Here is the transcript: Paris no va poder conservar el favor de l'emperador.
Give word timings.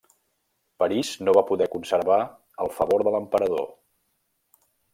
Paris 0.83 1.11
no 1.27 1.35
va 1.39 1.43
poder 1.51 1.67
conservar 1.75 2.19
el 2.67 2.73
favor 2.81 3.07
de 3.09 3.15
l'emperador. 3.17 3.65